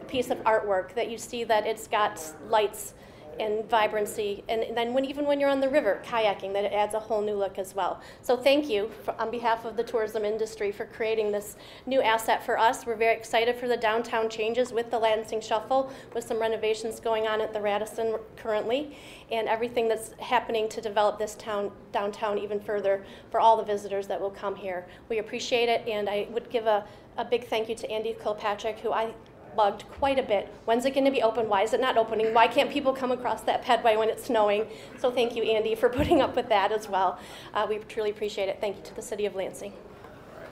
a 0.00 0.04
piece 0.04 0.30
of 0.30 0.38
artwork, 0.44 0.94
that 0.94 1.10
you 1.10 1.16
see 1.16 1.44
that 1.44 1.66
it's 1.66 1.86
got 1.86 2.20
lights 2.48 2.94
and 3.40 3.68
vibrancy. 3.68 4.44
And 4.48 4.76
then 4.76 4.92
when, 4.92 5.04
even 5.04 5.26
when 5.26 5.40
you're 5.40 5.50
on 5.50 5.60
the 5.60 5.68
river 5.68 6.00
kayaking, 6.04 6.52
that 6.52 6.64
it 6.64 6.72
adds 6.72 6.94
a 6.94 7.00
whole 7.00 7.22
new 7.22 7.34
look 7.34 7.58
as 7.58 7.74
well. 7.74 8.00
So 8.22 8.36
thank 8.36 8.68
you 8.68 8.90
for, 9.04 9.14
on 9.20 9.30
behalf 9.30 9.64
of 9.64 9.76
the 9.76 9.84
tourism 9.84 10.24
industry 10.24 10.72
for 10.72 10.86
creating 10.86 11.32
this 11.32 11.56
new 11.86 12.02
asset 12.02 12.44
for 12.44 12.58
us. 12.58 12.86
We're 12.86 12.96
very 12.96 13.16
excited 13.16 13.56
for 13.56 13.68
the 13.68 13.76
downtown 13.76 14.28
changes 14.28 14.72
with 14.72 14.90
the 14.90 14.98
Lansing 14.98 15.40
Shuffle, 15.40 15.90
with 16.14 16.24
some 16.24 16.40
renovations 16.40 17.00
going 17.00 17.26
on 17.26 17.40
at 17.40 17.52
the 17.52 17.60
Radisson 17.60 18.16
currently, 18.36 18.96
and 19.30 19.48
everything 19.48 19.88
that's 19.88 20.12
happening 20.20 20.68
to 20.68 20.80
develop 20.80 21.18
this 21.18 21.34
town 21.34 21.70
downtown 21.92 22.38
even 22.38 22.60
further 22.60 23.04
for 23.30 23.40
all 23.40 23.56
the 23.56 23.62
visitors 23.62 24.06
that 24.06 24.20
will 24.20 24.30
come 24.30 24.54
here. 24.56 24.86
We 25.08 25.18
appreciate 25.18 25.68
it, 25.68 25.86
and 25.86 26.08
I 26.08 26.28
would 26.30 26.50
give 26.50 26.66
a, 26.66 26.84
a 27.16 27.24
big 27.24 27.46
thank 27.48 27.68
you 27.68 27.74
to 27.76 27.90
Andy 27.90 28.14
Kilpatrick, 28.20 28.78
who 28.80 28.92
I 28.92 29.14
bugged 29.58 29.84
quite 29.90 30.20
a 30.20 30.22
bit. 30.22 30.54
When's 30.66 30.84
it 30.84 30.94
going 30.94 31.04
to 31.04 31.10
be 31.10 31.20
open? 31.20 31.48
Why 31.48 31.64
is 31.64 31.72
it 31.74 31.80
not 31.80 31.98
opening? 31.98 32.32
Why 32.32 32.46
can't 32.46 32.70
people 32.70 32.92
come 32.92 33.10
across 33.10 33.42
that 33.42 33.64
pedway 33.64 33.98
when 33.98 34.08
it's 34.08 34.24
snowing? 34.24 34.68
So 35.00 35.10
thank 35.10 35.34
you, 35.34 35.42
Andy, 35.42 35.74
for 35.74 35.88
putting 35.98 36.22
up 36.22 36.36
with 36.36 36.48
that 36.48 36.70
as 36.70 36.88
well. 36.88 37.18
Uh, 37.52 37.66
we 37.68 37.78
truly 37.78 38.10
appreciate 38.10 38.48
it. 38.48 38.58
Thank 38.60 38.76
you 38.76 38.82
to 38.84 38.94
the 38.94 39.02
City 39.02 39.26
of 39.26 39.34
Lansing. 39.34 39.72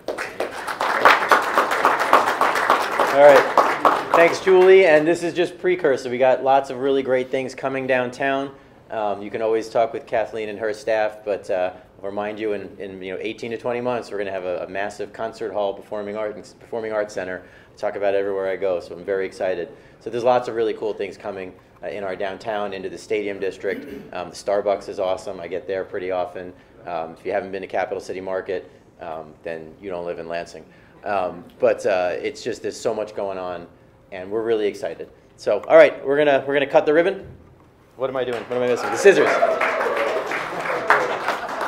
All 0.09 0.17
right. 3.23 4.13
Thanks, 4.17 4.41
Julie. 4.41 4.87
And 4.87 5.07
this 5.07 5.23
is 5.23 5.33
just 5.33 5.57
precursor. 5.57 6.11
We 6.11 6.19
got 6.19 6.43
lots 6.43 6.71
of 6.71 6.79
really 6.79 7.05
great 7.05 7.31
things 7.31 7.55
coming 7.55 7.87
downtown. 7.87 8.53
Um, 8.91 9.23
you 9.23 9.31
can 9.31 9.41
always 9.41 9.69
talk 9.69 9.93
with 9.93 10.07
Kathleen 10.07 10.49
and 10.49 10.59
her 10.59 10.75
staff, 10.75 11.19
but 11.25 11.49
uh, 11.49 11.73
I'll 11.99 12.09
remind 12.09 12.41
you, 12.41 12.55
in, 12.55 12.77
in 12.79 13.01
you 13.03 13.15
know 13.15 13.19
18 13.21 13.53
to 13.53 13.57
20 13.57 13.81
months, 13.81 14.11
we're 14.11 14.19
going 14.19 14.27
to 14.27 14.33
have 14.33 14.45
a, 14.45 14.65
a, 14.65 14.69
massive 14.69 15.13
concert 15.13 15.53
hall, 15.53 15.75
performing 15.75 16.17
arts 16.17 16.55
performing 16.55 16.93
arts 16.93 17.15
center 17.15 17.43
talk 17.76 17.97
about 17.97 18.14
it 18.14 18.18
everywhere 18.18 18.49
I 18.49 18.56
go, 18.56 18.80
so 18.80 18.95
I'm 18.95 19.04
very 19.04 19.26
excited. 19.26 19.68
So 20.00 20.11
there's 20.11 20.25
lots 20.25 20.49
of 20.49 20.54
really 20.54 20.75
cool 20.75 20.92
things 20.92 21.16
coming 21.16 21.52
uh, 21.83 21.88
in 21.88 22.04
our 22.04 22.16
downtown, 22.16 22.73
into 22.73 22.88
the 22.88 22.99
stadium 22.99 23.38
district. 23.38 23.85
Um, 24.14 24.30
the 24.30 24.35
Starbucks 24.35 24.88
is 24.88 24.99
awesome. 24.99 25.40
I 25.40 25.49
get 25.49 25.66
there 25.66 25.85
pretty 25.85 26.11
often. 26.11 26.52
Um, 26.87 27.12
if 27.12 27.25
you 27.26 27.33
haven't 27.33 27.52
been 27.52 27.62
to 27.62 27.68
Capital 27.68 28.00
City 28.00 28.21
Market, 28.21 28.71
um, 29.00 29.35
then 29.42 29.75
you 29.80 29.90
don't 29.90 30.06
live 30.06 30.18
in 30.18 30.28
Lansing. 30.28 30.64
Um, 31.04 31.45
but 31.59 31.85
uh, 31.85 32.14
it's 32.21 32.42
just 32.42 32.62
there's 32.62 32.78
so 32.78 32.95
much 32.95 33.14
going 33.14 33.38
on, 33.38 33.66
and 34.12 34.30
we're 34.30 34.42
really 34.42 34.66
excited. 34.66 35.09
So 35.37 35.61
all 35.68 35.76
right, 35.76 36.04
we're 36.04 36.16
gonna 36.16 36.45
we're 36.47 36.54
gonna 36.54 36.66
cut 36.66 36.87
the 36.87 36.95
ribbon. 36.95 37.26
What 37.97 38.11
am 38.11 38.16
I 38.16 38.25
doing? 38.25 38.42
What 38.45 38.56
am 38.56 38.62
I 38.62 38.68
missing? 38.68 38.90
The 38.90 38.97
scissors. 38.97 39.30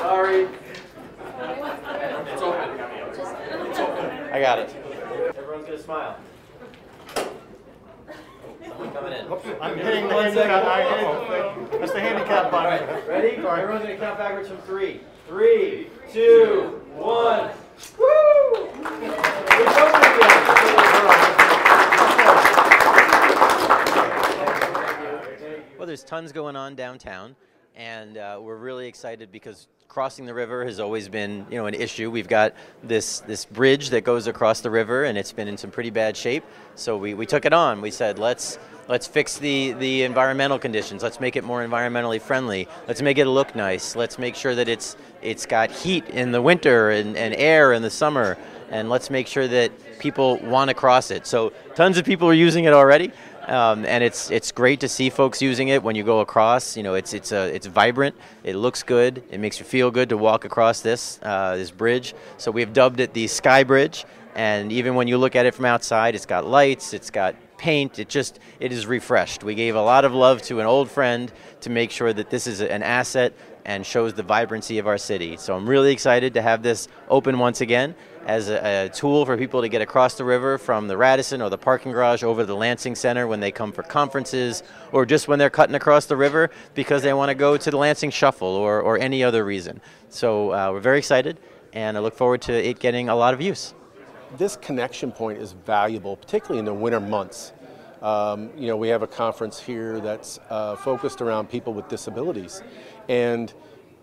Sorry. 0.03 0.49
It's 3.61 3.79
open. 3.79 4.33
I 4.33 4.41
got 4.41 4.59
it 4.59 4.88
smile. 5.89 6.17
Someone 8.67 8.93
coming 8.93 9.13
in. 9.15 9.33
I'm 9.63 9.79
hitting 9.79 10.07
the 10.07 10.23
handicap. 10.23 10.65
I 10.67 11.79
That's 11.79 11.93
the 11.93 12.01
handicap 12.01 12.51
button. 12.51 12.87
Right, 12.87 13.09
ready? 13.09 13.29
Everyone's 13.37 13.85
going 13.85 13.97
to 13.97 13.97
count 13.97 14.19
backwards 14.19 14.51
from 14.51 14.59
three. 14.59 15.01
Three, 15.27 15.87
two, 16.13 16.83
one. 16.95 17.53
Woo! 17.99 18.69
Well, 25.79 25.87
there's 25.87 26.05
tons 26.05 26.33
going 26.33 26.55
on 26.55 26.75
downtown, 26.75 27.35
and 27.75 28.19
uh, 28.19 28.39
we're 28.43 28.57
really 28.57 28.87
excited 28.87 29.33
because 29.33 29.69
crossing 29.89 30.27
the 30.27 30.35
river 30.35 30.67
has 30.67 30.81
always 30.81 31.09
been, 31.09 31.47
you 31.51 31.57
know, 31.57 31.65
an 31.65 31.73
issue. 31.73 32.11
We've 32.11 32.29
got 32.29 32.53
this 32.83 33.21
this 33.21 33.47
bridge 33.47 33.89
that 33.89 34.03
goes 34.03 34.27
across 34.27 34.61
the 34.61 34.71
river, 34.71 35.05
and 35.05 35.17
it's 35.17 35.33
been 35.33 35.49
in 35.49 35.57
some 35.57 35.71
pretty 35.71 35.89
bad 35.89 36.15
shape. 36.15 36.45
So 36.75 36.99
we, 36.99 37.15
we 37.15 37.25
took 37.25 37.47
it 37.47 37.55
on. 37.55 37.81
We 37.81 37.91
said, 37.91 38.19
let's 38.19 38.59
let's 38.87 39.07
fix 39.07 39.39
the 39.39 39.73
the 39.73 40.03
environmental 40.03 40.59
conditions. 40.59 41.03
Let's 41.03 41.21
make 41.21 41.37
it 41.37 41.43
more 41.43 41.67
environmentally 41.67 42.21
friendly. 42.21 42.69
Let's 42.87 43.01
make 43.01 43.17
it 43.17 43.25
look 43.25 43.57
nice. 43.57 43.97
Let's 43.97 44.19
make 44.19 44.35
sure 44.35 44.55
that 44.55 44.69
it's 44.69 44.95
it's 45.23 45.47
got 45.47 45.71
heat 45.71 46.07
in 46.11 46.33
the 46.33 46.43
winter 46.43 46.91
and, 46.91 47.17
and 47.17 47.35
air 47.35 47.73
in 47.73 47.81
the 47.81 47.91
summer. 47.91 48.37
And 48.71 48.91
let's 48.91 49.09
make 49.09 49.27
sure 49.27 49.49
that 49.49 49.73
people 49.99 50.37
want 50.37 50.69
to 50.69 50.75
cross 50.75 51.11
it. 51.11 51.27
So 51.27 51.55
tons 51.75 51.97
of 51.97 52.05
people 52.05 52.29
are 52.29 52.35
using 52.35 52.65
it 52.65 52.75
already. 52.75 53.11
Um, 53.49 53.87
and 53.87 54.05
it's 54.05 54.31
it's 54.31 54.53
great 54.53 54.81
to 54.81 54.89
see 54.89 55.09
folks 55.09 55.41
using 55.41 55.69
it 55.69 55.83
when 55.83 55.97
you 55.97 56.05
go 56.05 56.21
across. 56.21 56.77
You 56.77 56.83
know, 56.83 56.95
it's 56.95 57.15
it's 57.15 57.33
a, 57.33 57.55
it's 57.55 57.67
vibrant. 57.67 58.15
It 58.45 58.57
looks 58.57 58.83
good. 58.83 59.23
It 59.31 59.41
makes 59.41 59.59
you 59.59 59.65
feel 59.65 59.91
good 59.91 60.11
to 60.11 60.19
walk 60.19 60.45
across 60.45 60.81
this 60.83 61.19
uh, 61.23 61.57
this 61.57 61.71
bridge. 61.71 62.15
So 62.37 62.51
we've 62.51 62.73
dubbed 62.73 63.01
it 63.01 63.15
the 63.15 63.27
Sky 63.27 63.65
Bridge. 63.65 64.05
And 64.35 64.71
even 64.71 64.95
when 64.95 65.09
you 65.09 65.19
look 65.19 65.35
at 65.35 65.47
it 65.47 65.55
from 65.55 65.65
outside, 65.65 66.15
it's 66.15 66.27
got 66.27 66.47
lights. 66.47 66.93
It's 66.95 67.11
got 67.11 67.35
paint. 67.57 67.99
It 67.99 68.09
just 68.09 68.39
it 68.61 68.71
is 68.71 68.87
refreshed. 68.87 69.43
We 69.43 69.55
gave 69.55 69.75
a 69.75 69.83
lot 69.83 70.05
of 70.05 70.13
love 70.13 70.43
to 70.43 70.61
an 70.61 70.67
old 70.67 70.91
friend 70.91 71.33
to 71.63 71.71
make 71.71 71.91
sure 71.91 72.13
that 72.13 72.31
this 72.31 72.47
is 72.47 72.61
an 72.61 72.83
asset 72.83 73.33
and 73.69 73.85
shows 73.85 74.15
the 74.15 74.23
vibrancy 74.23 74.79
of 74.79 74.87
our 74.87 74.97
city. 74.97 75.37
So 75.37 75.55
I'm 75.55 75.69
really 75.69 75.93
excited 75.93 76.33
to 76.35 76.43
have 76.43 76.63
this 76.63 76.89
open 77.11 77.39
once 77.39 77.61
again 77.61 77.95
as 78.25 78.49
a, 78.49 78.87
a, 78.87 78.89
tool 78.89 79.27
for 79.27 79.37
people 79.37 79.61
to 79.61 79.69
get 79.69 79.83
across 79.83 80.15
the 80.15 80.25
river 80.25 80.57
from 80.57 80.89
the 80.89 80.97
Radisson 80.97 81.43
or 81.43 81.51
the 81.51 81.59
parking 81.59 81.93
garage 81.93 82.23
over 82.23 82.41
to 82.41 82.47
the 82.47 82.57
Lansing 82.57 82.95
Center 82.95 83.27
when 83.27 83.41
they 83.41 83.53
come 83.53 83.71
for 83.71 83.83
conferences 83.83 84.63
or 84.91 85.05
just 85.05 85.29
when 85.29 85.39
they're 85.39 85.51
cutting 85.51 85.75
across 85.75 86.07
the 86.07 86.17
river 86.17 86.49
because 86.75 87.03
they 87.03 87.13
want 87.13 87.29
to 87.29 87.35
go 87.35 87.59
to 87.59 87.71
the 87.71 87.77
Lansing 87.77 88.11
Shuffle 88.11 88.49
or, 88.49 88.81
or 88.81 88.97
any 88.97 89.23
other 89.23 89.45
reason. 89.45 89.83
So 90.09 90.55
uh, 90.55 90.73
we're 90.73 90.81
very 90.81 90.97
excited 90.97 91.39
and 91.75 91.95
I 91.95 92.01
look 92.01 92.15
forward 92.15 92.41
to 92.43 92.55
it 92.55 92.79
getting 92.79 93.11
a 93.11 93.15
lot 93.15 93.35
of 93.35 93.43
use. 93.43 93.75
This 94.39 94.57
connection 94.57 95.13
point 95.13 95.41
is 95.41 95.53
valuable, 95.53 96.17
particularly 96.17 96.59
in 96.59 96.65
the 96.65 96.73
winter 96.73 97.01
months. 97.01 97.53
Um, 98.01 98.51
you 98.57 98.69
know, 98.69 98.77
we 98.77 98.89
have 98.89 99.03
a 99.03 99.07
conference 99.07 99.59
here 99.59 100.01
that's 100.01 100.39
uh, 100.51 100.77
focused 100.77 101.21
around 101.21 101.51
people 101.51 101.75
with 101.75 101.89
disabilities. 101.89 102.63
And 103.09 103.53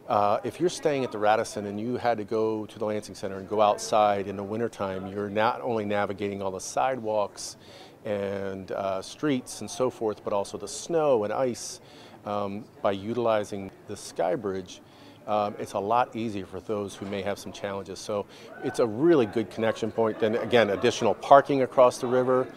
uh, 0.07 0.39
if 0.43 0.59
you're 0.59 0.69
staying 0.69 1.03
at 1.03 1.11
the 1.11 1.17
Radisson 1.17 1.65
and 1.65 1.79
you 1.79 1.97
had 1.97 2.17
to 2.17 2.23
go 2.23 2.65
to 2.65 2.79
the 2.79 2.85
Lansing 2.85 3.15
Center 3.15 3.37
and 3.37 3.47
go 3.47 3.61
outside 3.61 4.27
in 4.27 4.35
the 4.35 4.43
wintertime, 4.43 5.07
you're 5.07 5.29
not 5.29 5.61
only 5.61 5.85
navigating 5.85 6.41
all 6.41 6.51
the 6.51 6.59
sidewalks 6.59 7.57
and 8.03 8.71
uh, 8.71 9.01
streets 9.01 9.61
and 9.61 9.69
so 9.69 9.89
forth, 9.89 10.23
but 10.23 10.33
also 10.33 10.57
the 10.57 10.67
snow 10.67 11.23
and 11.23 11.33
ice 11.33 11.81
um, 12.25 12.65
by 12.81 12.91
utilizing 12.91 13.71
the 13.87 13.97
Sky 13.97 14.35
Bridge. 14.35 14.81
Um, 15.27 15.55
it's 15.57 15.73
a 15.73 15.79
lot 15.79 16.15
easier 16.15 16.45
for 16.45 16.59
those 16.59 16.95
who 16.95 17.07
may 17.07 17.23
have 17.23 17.39
some 17.39 17.51
challenges. 17.51 17.97
So 17.97 18.27
it's 18.63 18.77
a 18.77 18.85
really 18.85 19.25
good 19.25 19.49
connection 19.49 19.91
point. 19.91 20.19
Then 20.19 20.35
again, 20.35 20.69
additional 20.69 21.15
parking 21.15 21.63
across 21.63 21.97
the 21.97 22.05
river 22.07 22.47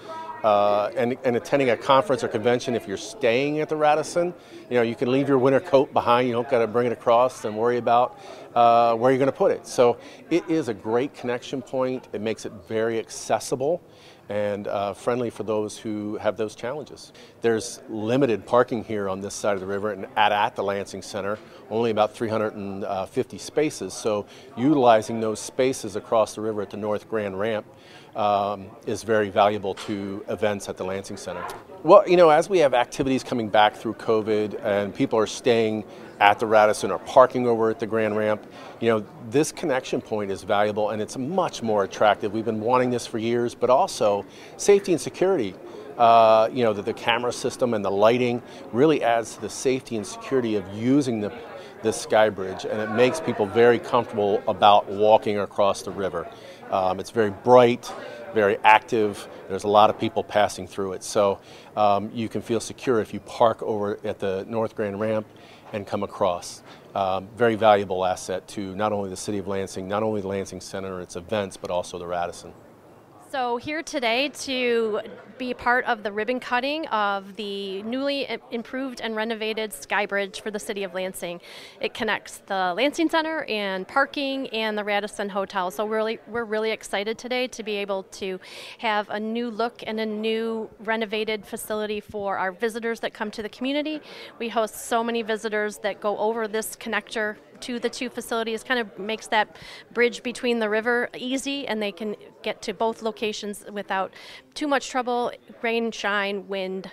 uh, 0.44 0.90
and, 0.96 1.16
and, 1.24 1.36
attending 1.36 1.70
a 1.70 1.76
conference 1.76 2.22
or 2.22 2.28
convention, 2.28 2.74
if 2.74 2.86
you're 2.86 2.96
staying 2.96 3.60
at 3.60 3.68
the 3.68 3.76
Radisson, 3.76 4.32
you 4.70 4.76
know, 4.76 4.82
you 4.82 4.94
can 4.94 5.10
leave 5.10 5.28
your 5.28 5.38
winter 5.38 5.60
coat 5.60 5.92
behind. 5.92 6.28
You 6.28 6.34
don't 6.34 6.48
got 6.48 6.60
to 6.60 6.66
bring 6.66 6.86
it 6.86 6.92
across 6.92 7.44
and 7.44 7.56
worry 7.56 7.78
about 7.78 8.18
uh, 8.54 8.94
where 8.94 9.10
you're 9.10 9.18
going 9.18 9.30
to 9.30 9.36
put 9.36 9.50
it. 9.50 9.66
So 9.66 9.98
it 10.30 10.48
is 10.48 10.68
a 10.68 10.74
great 10.74 11.14
connection 11.14 11.60
point. 11.60 12.08
It 12.12 12.20
makes 12.20 12.46
it 12.46 12.52
very 12.68 12.98
accessible 12.98 13.82
and 14.28 14.68
uh, 14.68 14.92
friendly 14.92 15.30
for 15.30 15.42
those 15.42 15.78
who 15.78 16.16
have 16.18 16.36
those 16.36 16.54
challenges. 16.54 17.12
There's 17.40 17.80
limited 17.88 18.44
parking 18.44 18.84
here 18.84 19.08
on 19.08 19.20
this 19.20 19.34
side 19.34 19.54
of 19.54 19.60
the 19.60 19.66
river 19.66 19.92
and 19.92 20.06
at, 20.16 20.32
at 20.32 20.54
the 20.54 20.62
Lansing 20.62 21.02
Center, 21.02 21.38
only 21.70 21.90
about 21.90 22.14
350 22.14 23.38
spaces. 23.38 23.94
So 23.94 24.26
utilizing 24.56 25.20
those 25.20 25.40
spaces 25.40 25.96
across 25.96 26.34
the 26.34 26.40
river 26.40 26.62
at 26.62 26.70
the 26.70 26.76
North 26.76 27.08
Grand 27.08 27.38
Ramp 27.38 27.66
um, 28.16 28.66
is 28.86 29.02
very 29.02 29.30
valuable 29.30 29.74
to 29.74 30.24
events 30.28 30.68
at 30.68 30.76
the 30.76 30.84
Lansing 30.84 31.16
Center. 31.16 31.46
Well, 31.82 32.06
you 32.08 32.16
know, 32.16 32.30
as 32.30 32.50
we 32.50 32.58
have 32.58 32.74
activities 32.74 33.22
coming 33.22 33.48
back 33.48 33.76
through 33.76 33.94
COVID 33.94 34.62
and 34.64 34.94
people 34.94 35.18
are 35.18 35.26
staying 35.26 35.84
at 36.20 36.38
the 36.38 36.46
Radisson 36.46 36.90
or 36.90 36.98
parking 36.98 37.46
over 37.46 37.70
at 37.70 37.78
the 37.78 37.86
Grand 37.86 38.16
Ramp, 38.16 38.42
you 38.80 38.88
know, 38.88 39.04
this 39.30 39.52
connection 39.52 40.00
point 40.00 40.30
is 40.30 40.42
valuable 40.42 40.90
and 40.90 41.00
it's 41.00 41.16
much 41.16 41.62
more 41.62 41.84
attractive. 41.84 42.32
We've 42.32 42.44
been 42.44 42.60
wanting 42.60 42.90
this 42.90 43.06
for 43.06 43.18
years, 43.18 43.54
but 43.54 43.70
also 43.70 44.24
safety 44.56 44.92
and 44.92 45.00
security. 45.00 45.54
Uh, 45.96 46.48
you 46.52 46.62
know, 46.62 46.72
the, 46.72 46.82
the 46.82 46.94
camera 46.94 47.32
system 47.32 47.74
and 47.74 47.84
the 47.84 47.90
lighting 47.90 48.40
really 48.72 49.02
adds 49.02 49.34
to 49.34 49.40
the 49.40 49.50
safety 49.50 49.96
and 49.96 50.06
security 50.06 50.54
of 50.54 50.64
using 50.72 51.20
the, 51.20 51.32
this 51.82 52.00
sky 52.00 52.30
bridge, 52.30 52.64
and 52.64 52.80
it 52.80 52.90
makes 52.92 53.20
people 53.20 53.46
very 53.46 53.80
comfortable 53.80 54.40
about 54.46 54.88
walking 54.88 55.40
across 55.40 55.82
the 55.82 55.90
river. 55.90 56.28
Um, 56.70 57.00
it's 57.00 57.10
very 57.10 57.30
bright, 57.30 57.92
very 58.32 58.58
active. 58.62 59.28
There's 59.48 59.64
a 59.64 59.68
lot 59.68 59.90
of 59.90 59.98
people 59.98 60.22
passing 60.22 60.68
through 60.68 60.92
it. 60.92 61.02
So 61.02 61.40
um, 61.76 62.10
you 62.14 62.28
can 62.28 62.42
feel 62.42 62.60
secure 62.60 63.00
if 63.00 63.12
you 63.12 63.20
park 63.20 63.62
over 63.62 63.98
at 64.04 64.18
the 64.18 64.44
North 64.48 64.76
Grand 64.76 65.00
Ramp 65.00 65.26
and 65.72 65.86
come 65.86 66.02
across. 66.02 66.62
Um, 66.94 67.28
very 67.36 67.54
valuable 67.54 68.04
asset 68.04 68.48
to 68.48 68.74
not 68.74 68.92
only 68.92 69.10
the 69.10 69.16
city 69.16 69.38
of 69.38 69.46
Lansing, 69.46 69.86
not 69.86 70.02
only 70.02 70.20
the 70.20 70.28
Lansing 70.28 70.60
Center, 70.60 71.00
its 71.00 71.16
events, 71.16 71.56
but 71.56 71.70
also 71.70 71.98
the 71.98 72.06
Radisson. 72.06 72.52
So 73.30 73.58
here 73.58 73.82
today 73.82 74.30
to 74.30 75.02
be 75.36 75.52
part 75.52 75.84
of 75.84 76.02
the 76.02 76.10
ribbon 76.10 76.40
cutting 76.40 76.86
of 76.86 77.36
the 77.36 77.82
newly 77.82 78.26
improved 78.50 79.02
and 79.02 79.14
renovated 79.14 79.74
Sky 79.74 80.06
Bridge 80.06 80.40
for 80.40 80.50
the 80.50 80.58
city 80.58 80.82
of 80.82 80.94
Lansing. 80.94 81.42
It 81.78 81.92
connects 81.92 82.38
the 82.46 82.72
Lansing 82.74 83.10
Center 83.10 83.44
and 83.44 83.86
parking 83.86 84.48
and 84.48 84.78
the 84.78 84.82
Radisson 84.82 85.28
Hotel. 85.28 85.70
So 85.70 85.84
we're 85.84 85.96
really, 85.96 86.18
we're 86.26 86.44
really 86.44 86.70
excited 86.70 87.18
today 87.18 87.48
to 87.48 87.62
be 87.62 87.76
able 87.76 88.04
to 88.04 88.40
have 88.78 89.10
a 89.10 89.20
new 89.20 89.50
look 89.50 89.84
and 89.86 90.00
a 90.00 90.06
new 90.06 90.70
renovated 90.80 91.44
facility 91.44 92.00
for 92.00 92.38
our 92.38 92.50
visitors 92.50 93.00
that 93.00 93.12
come 93.12 93.30
to 93.32 93.42
the 93.42 93.50
community. 93.50 94.00
We 94.38 94.48
host 94.48 94.86
so 94.86 95.04
many 95.04 95.20
visitors 95.20 95.76
that 95.78 96.00
go 96.00 96.16
over 96.16 96.48
this 96.48 96.76
connector 96.76 97.36
to 97.60 97.78
the 97.78 97.90
two 97.90 98.08
facilities 98.08 98.62
kind 98.62 98.80
of 98.80 98.98
makes 98.98 99.26
that 99.26 99.56
bridge 99.92 100.22
between 100.22 100.58
the 100.58 100.68
river 100.68 101.08
easy 101.16 101.66
and 101.66 101.82
they 101.82 101.92
can 101.92 102.16
get 102.48 102.62
to 102.62 102.72
both 102.72 103.02
locations 103.02 103.64
without 103.70 104.10
too 104.54 104.66
much 104.66 104.88
trouble 104.88 105.30
rain 105.60 105.90
shine 105.90 106.48
wind 106.48 106.90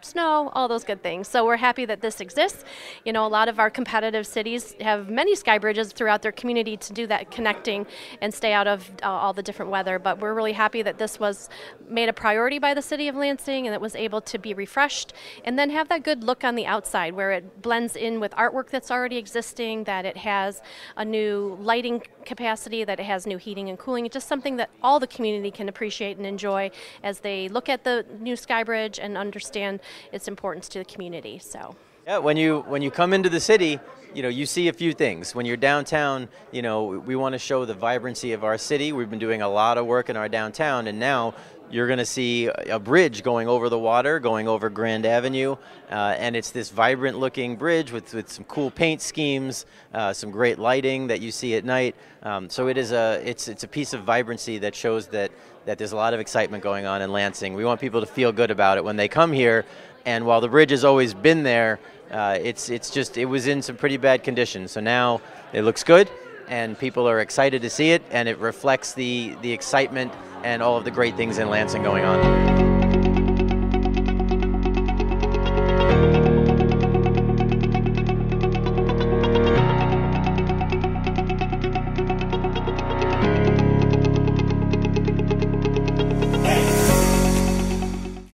snow, 0.00 0.50
all 0.54 0.68
those 0.68 0.84
good 0.84 1.02
things. 1.02 1.28
So 1.28 1.44
we're 1.44 1.56
happy 1.56 1.84
that 1.86 2.00
this 2.00 2.20
exists. 2.20 2.64
You 3.04 3.12
know, 3.12 3.26
a 3.26 3.28
lot 3.28 3.48
of 3.48 3.58
our 3.58 3.70
competitive 3.70 4.26
cities 4.26 4.74
have 4.80 5.08
many 5.08 5.34
sky 5.34 5.58
bridges 5.58 5.92
throughout 5.92 6.22
their 6.22 6.32
community 6.32 6.76
to 6.76 6.92
do 6.92 7.06
that 7.06 7.30
connecting 7.30 7.86
and 8.20 8.32
stay 8.32 8.52
out 8.52 8.66
of 8.66 8.90
uh, 9.02 9.06
all 9.08 9.32
the 9.32 9.42
different 9.42 9.70
weather. 9.70 9.98
But 9.98 10.20
we're 10.20 10.34
really 10.34 10.52
happy 10.52 10.82
that 10.82 10.98
this 10.98 11.18
was 11.18 11.48
made 11.88 12.08
a 12.08 12.12
priority 12.12 12.58
by 12.58 12.74
the 12.74 12.82
city 12.82 13.08
of 13.08 13.16
Lansing 13.16 13.66
and 13.66 13.74
it 13.74 13.80
was 13.80 13.94
able 13.94 14.20
to 14.22 14.38
be 14.38 14.54
refreshed 14.54 15.12
and 15.44 15.58
then 15.58 15.70
have 15.70 15.88
that 15.88 16.02
good 16.02 16.24
look 16.24 16.44
on 16.44 16.54
the 16.54 16.66
outside 16.66 17.14
where 17.14 17.32
it 17.32 17.62
blends 17.62 17.96
in 17.96 18.20
with 18.20 18.32
artwork 18.32 18.70
that's 18.70 18.90
already 18.90 19.16
existing, 19.16 19.84
that 19.84 20.04
it 20.04 20.16
has 20.16 20.60
a 20.96 21.04
new 21.04 21.56
lighting 21.60 22.02
capacity, 22.24 22.84
that 22.84 23.00
it 23.00 23.06
has 23.06 23.26
new 23.26 23.38
heating 23.38 23.68
and 23.68 23.78
cooling. 23.78 24.06
It's 24.06 24.14
just 24.14 24.28
something 24.28 24.56
that 24.56 24.70
all 24.82 25.00
the 25.00 25.06
community 25.06 25.50
can 25.50 25.68
appreciate 25.68 26.16
and 26.16 26.26
enjoy 26.26 26.70
as 27.02 27.20
they 27.20 27.48
look 27.48 27.68
at 27.68 27.84
the 27.84 28.04
new 28.20 28.36
sky 28.36 28.62
bridge 28.62 28.98
and 28.98 29.16
understand 29.16 29.80
its 30.12 30.28
importance 30.28 30.68
to 30.70 30.78
the 30.78 30.84
community. 30.84 31.38
So. 31.38 31.76
Yeah, 32.06 32.18
when 32.18 32.36
you 32.36 32.60
when 32.68 32.82
you 32.82 32.92
come 32.92 33.12
into 33.12 33.28
the 33.28 33.40
city, 33.40 33.80
you 34.14 34.22
know 34.22 34.28
you 34.28 34.46
see 34.46 34.68
a 34.68 34.72
few 34.72 34.92
things. 34.92 35.34
When 35.34 35.44
you're 35.44 35.56
downtown, 35.56 36.28
you 36.52 36.62
know 36.62 36.84
we 36.84 37.16
want 37.16 37.32
to 37.32 37.38
show 37.38 37.64
the 37.64 37.74
vibrancy 37.74 38.32
of 38.32 38.44
our 38.44 38.58
city. 38.58 38.92
We've 38.92 39.10
been 39.10 39.18
doing 39.18 39.42
a 39.42 39.48
lot 39.48 39.76
of 39.76 39.86
work 39.86 40.08
in 40.08 40.16
our 40.16 40.28
downtown, 40.28 40.86
and 40.86 41.00
now 41.00 41.34
you're 41.70 41.86
going 41.86 41.98
to 41.98 42.06
see 42.06 42.46
a 42.46 42.78
bridge 42.78 43.22
going 43.22 43.48
over 43.48 43.68
the 43.68 43.78
water, 43.78 44.20
going 44.20 44.48
over 44.48 44.70
Grand 44.70 45.04
Avenue, 45.04 45.56
uh, 45.90 46.14
and 46.18 46.36
it's 46.36 46.50
this 46.50 46.70
vibrant 46.70 47.18
looking 47.18 47.56
bridge 47.56 47.92
with, 47.92 48.14
with 48.14 48.30
some 48.30 48.44
cool 48.44 48.70
paint 48.70 49.02
schemes, 49.02 49.66
uh, 49.92 50.12
some 50.12 50.30
great 50.30 50.58
lighting 50.58 51.08
that 51.08 51.20
you 51.20 51.30
see 51.30 51.54
at 51.54 51.64
night. 51.64 51.96
Um, 52.22 52.48
so 52.48 52.68
it 52.68 52.76
is 52.76 52.92
a 52.92 53.20
it's 53.24 53.48
it's 53.48 53.64
a 53.64 53.68
piece 53.68 53.92
of 53.92 54.02
vibrancy 54.02 54.58
that 54.58 54.74
shows 54.74 55.08
that 55.08 55.30
that 55.64 55.78
there's 55.78 55.92
a 55.92 55.96
lot 55.96 56.14
of 56.14 56.20
excitement 56.20 56.62
going 56.62 56.86
on 56.86 57.02
in 57.02 57.10
Lansing. 57.10 57.54
We 57.54 57.64
want 57.64 57.80
people 57.80 58.00
to 58.00 58.06
feel 58.06 58.32
good 58.32 58.50
about 58.50 58.78
it 58.78 58.84
when 58.84 58.96
they 58.96 59.08
come 59.08 59.32
here 59.32 59.64
and 60.06 60.24
while 60.24 60.40
the 60.40 60.48
bridge 60.48 60.70
has 60.70 60.84
always 60.84 61.12
been 61.12 61.42
there, 61.42 61.80
uh, 62.12 62.38
it's 62.40 62.70
it's 62.70 62.90
just 62.90 63.18
it 63.18 63.24
was 63.24 63.48
in 63.48 63.60
some 63.60 63.76
pretty 63.76 63.96
bad 63.96 64.22
condition. 64.22 64.68
So 64.68 64.80
now 64.80 65.20
it 65.52 65.62
looks 65.62 65.82
good, 65.82 66.08
and 66.48 66.78
people 66.78 67.08
are 67.08 67.20
excited 67.20 67.62
to 67.62 67.70
see 67.70 67.90
it, 67.90 68.02
and 68.10 68.28
it 68.28 68.38
reflects 68.38 68.94
the 68.94 69.36
the 69.42 69.52
excitement 69.52 70.12
and 70.44 70.62
all 70.62 70.76
of 70.76 70.84
the 70.84 70.90
great 70.90 71.16
things 71.16 71.38
in 71.38 71.48
Lansing 71.50 71.82
going 71.82 72.04
on. 72.04 72.55